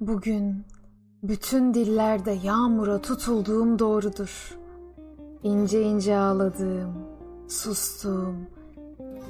Bugün 0.00 0.64
bütün 1.22 1.74
dillerde 1.74 2.38
yağmura 2.42 3.02
tutulduğum 3.02 3.78
doğrudur. 3.78 4.58
İnce 5.42 5.82
ince 5.82 6.16
ağladığım, 6.16 6.92
sustuğum 7.48 8.36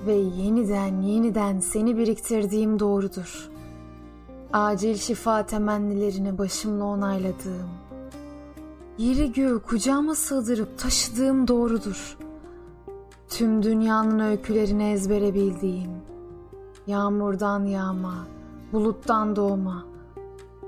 ve 0.06 0.12
yeniden 0.12 1.00
yeniden 1.00 1.60
seni 1.60 1.96
biriktirdiğim 1.96 2.78
doğrudur. 2.78 3.50
Acil 4.52 4.94
şifa 4.94 5.46
temennilerini 5.46 6.38
başımla 6.38 6.84
onayladığım, 6.84 7.70
yeri 8.98 9.32
göğü 9.32 9.62
kucağıma 9.62 10.14
sığdırıp 10.14 10.78
taşıdığım 10.78 11.48
doğrudur. 11.48 12.18
Tüm 13.28 13.62
dünyanın 13.62 14.18
öykülerini 14.18 14.90
ezbere 14.92 15.34
bildiğim, 15.34 15.90
yağmurdan 16.86 17.64
yağma, 17.64 18.26
buluttan 18.72 19.36
doğma, 19.36 19.89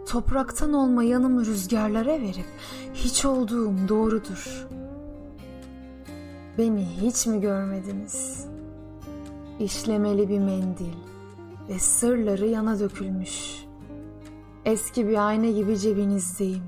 topraktan 0.09 0.73
olma 0.73 1.05
yanımı 1.05 1.47
rüzgarlara 1.47 2.20
verip 2.20 2.47
hiç 2.95 3.24
olduğum 3.24 3.88
doğrudur. 3.88 4.66
Beni 6.59 6.87
hiç 7.01 7.27
mi 7.27 7.40
görmediniz? 7.40 8.46
İşlemeli 9.60 10.29
bir 10.29 10.38
mendil 10.38 10.95
ve 11.68 11.79
sırları 11.79 12.46
yana 12.46 12.80
dökülmüş. 12.80 13.65
Eski 14.65 15.09
bir 15.09 15.29
ayna 15.29 15.51
gibi 15.51 15.79
cebinizdeyim. 15.79 16.62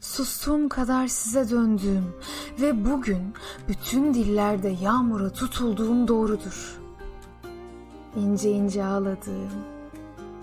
Sustuğum 0.00 0.68
kadar 0.68 1.06
size 1.06 1.50
döndüğüm 1.50 2.14
ve 2.60 2.84
bugün 2.84 3.34
bütün 3.68 4.14
dillerde 4.14 4.68
yağmura 4.68 5.30
tutulduğum 5.30 6.08
doğrudur. 6.08 6.80
İnce 8.16 8.50
ince 8.50 8.84
ağladığım, 8.84 9.52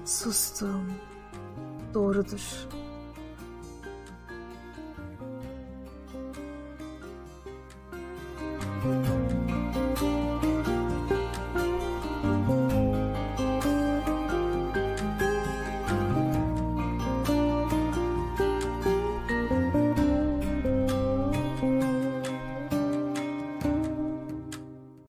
sustuğum, 0.06 0.86
doğrudur. 1.96 2.42